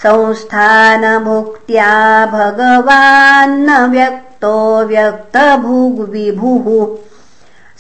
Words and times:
संस्थानभुक्त्या 0.04 2.26
भगवान्न 2.26 3.86
व्यक्तो 3.86 4.86
व्यक्तभुग्विभुः 4.86 7.07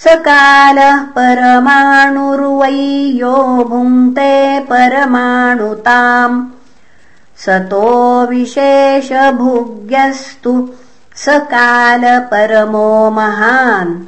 सकालः 0.04 0.98
परमाणुर्वै 0.98 3.16
यो 3.16 3.66
भुङ्क्ते 3.70 4.60
परमाणुताम्। 4.60 6.48
सतो 7.38 8.28
विशेषभुग्यस्तु 8.28 10.70
सकालपरमो 11.16 13.12
महान्। 13.12 14.06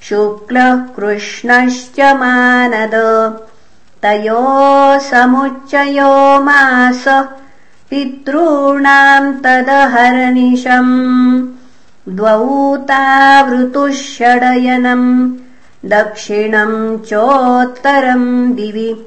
शुक्लः 0.08 0.76
कृष्णश्च 0.76 2.00
मानद 2.00 2.94
तयो 4.04 5.00
समुच्चयो 5.00 6.42
मास 6.42 7.04
पितॄणाम् 7.91 9.34
तदहर्निशम् 9.34 10.92
द्वौ 12.09 12.76
तावृतुः 12.76 13.91
षडयनम् 13.91 15.32
दक्षिणम् 15.88 16.98
चोत्तरम् 16.98 18.53
दिवि। 18.53 19.06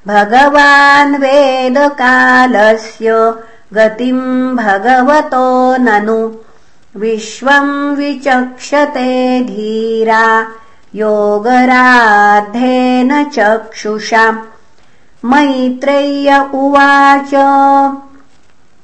भगवान् 0.08 1.16
वेदकालस्य 1.16 3.34
गतिम् 3.74 4.58
भगवतो 4.58 5.78
ननु। 5.78 6.32
विश्वम् 7.00 7.96
विचक्षते 7.96 9.42
धीरा। 9.42 10.48
योगराद्धेन 10.96 13.24
चक्षुषा। 13.24 14.44
मैत्रेय्य 15.26 16.50
उवाच। 16.54 17.32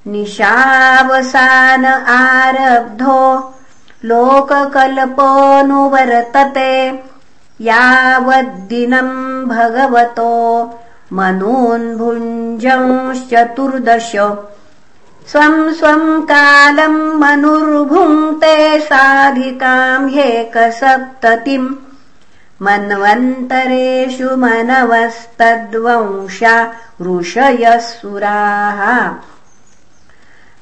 निशावसान 0.06 1.86
आरब्धो 1.86 3.54
लोककल्पोऽनुवर्तते 4.04 7.02
यावद्दिनम् 7.60 9.48
भगवतो 9.48 10.74
मनून्भुञ्जंश्चतुर्दश 11.12 14.12
स्वम् 15.30 15.74
स्वम् 15.74 16.22
कालम् 16.22 17.20
मनुर्भुङ्क्ते 17.20 18.80
साधिकाम् 18.80 20.10
ह्येकसप्ततिम् 20.10 21.74
मन्वन्तरेषु 22.62 24.36
मनवस्तद्वंशा 24.36 26.74
ऋषयः 27.02 27.78
सुराः 27.78 29.10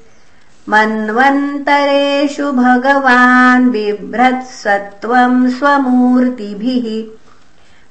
मन्वन्तरेषु 0.68 2.52
भगवान् 2.52 3.70
बिभ्रत्सत्त्वम् 3.70 5.50
स्वमूर्तिभिः। 5.50 7.18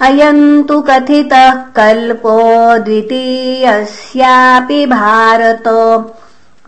अयम् 0.00 0.64
तु 0.64 0.80
कथितः 0.80 1.54
कल्पो 1.54 2.78
द्वितीयस्यापि 2.78 4.86
भारत। 4.86 5.62